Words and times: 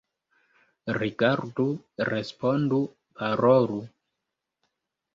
Rigardu, 0.97 1.67
respondu, 2.13 2.83
parolu! 3.23 3.81